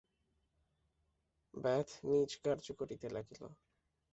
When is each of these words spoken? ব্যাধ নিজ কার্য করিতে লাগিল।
ব্যাধ 1.53 1.87
নিজ 2.07 2.31
কার্য 2.43 2.65
করিতে 2.79 3.07
লাগিল। 3.09 3.41